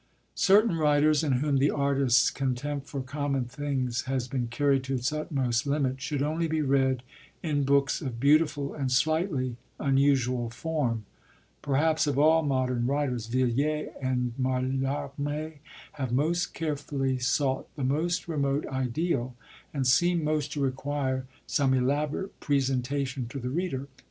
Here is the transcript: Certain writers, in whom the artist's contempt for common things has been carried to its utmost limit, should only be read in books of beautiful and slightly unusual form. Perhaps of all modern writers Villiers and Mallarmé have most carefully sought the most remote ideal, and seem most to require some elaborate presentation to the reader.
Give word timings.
Certain 0.41 0.75
writers, 0.77 1.23
in 1.23 1.33
whom 1.33 1.57
the 1.57 1.69
artist's 1.69 2.31
contempt 2.31 2.87
for 2.87 3.03
common 3.03 3.45
things 3.45 4.05
has 4.05 4.27
been 4.27 4.47
carried 4.47 4.83
to 4.85 4.95
its 4.95 5.13
utmost 5.13 5.67
limit, 5.67 6.01
should 6.01 6.23
only 6.23 6.47
be 6.47 6.63
read 6.63 7.03
in 7.43 7.63
books 7.65 8.01
of 8.01 8.19
beautiful 8.19 8.73
and 8.73 8.91
slightly 8.91 9.57
unusual 9.79 10.49
form. 10.49 11.05
Perhaps 11.61 12.07
of 12.07 12.17
all 12.17 12.41
modern 12.41 12.87
writers 12.87 13.27
Villiers 13.27 13.93
and 14.01 14.33
Mallarmé 14.41 15.59
have 15.91 16.11
most 16.11 16.55
carefully 16.55 17.19
sought 17.19 17.67
the 17.75 17.83
most 17.83 18.27
remote 18.27 18.65
ideal, 18.65 19.35
and 19.71 19.85
seem 19.85 20.23
most 20.23 20.51
to 20.53 20.59
require 20.61 21.27
some 21.45 21.75
elaborate 21.75 22.39
presentation 22.39 23.27
to 23.27 23.37
the 23.37 23.51
reader. 23.51 23.87